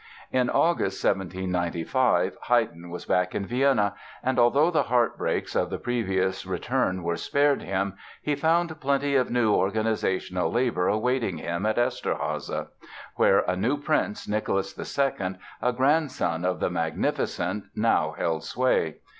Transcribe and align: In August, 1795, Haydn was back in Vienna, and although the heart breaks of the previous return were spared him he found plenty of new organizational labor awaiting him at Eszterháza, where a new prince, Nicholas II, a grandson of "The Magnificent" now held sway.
In 0.31 0.49
August, 0.49 1.03
1795, 1.05 2.35
Haydn 2.47 2.89
was 2.89 3.05
back 3.05 3.35
in 3.35 3.45
Vienna, 3.45 3.93
and 4.23 4.39
although 4.39 4.71
the 4.71 4.81
heart 4.89 5.15
breaks 5.15 5.55
of 5.55 5.69
the 5.69 5.77
previous 5.77 6.43
return 6.43 7.03
were 7.03 7.15
spared 7.17 7.61
him 7.61 7.93
he 8.19 8.33
found 8.33 8.79
plenty 8.81 9.15
of 9.15 9.29
new 9.29 9.53
organizational 9.53 10.51
labor 10.51 10.87
awaiting 10.87 11.37
him 11.37 11.67
at 11.67 11.77
Eszterháza, 11.77 12.69
where 13.17 13.41
a 13.41 13.55
new 13.55 13.77
prince, 13.77 14.27
Nicholas 14.27 14.75
II, 14.75 15.35
a 15.61 15.71
grandson 15.71 16.45
of 16.45 16.59
"The 16.59 16.71
Magnificent" 16.71 17.65
now 17.75 18.15
held 18.17 18.43
sway. 18.43 18.95